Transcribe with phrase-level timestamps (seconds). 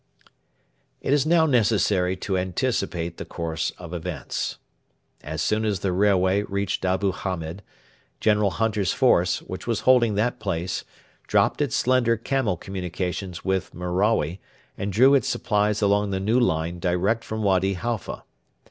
[0.99, 4.57] It is now necessary to anticipate the course of events.
[5.23, 7.61] As soon as the railway reached Abu Hamed,
[8.19, 10.83] General Hunter's force, which was holding that place,
[11.27, 14.39] dropped its slender camel communications with Merawi
[14.75, 18.23] and drew its supplies along the new line direct from Wady Halfa.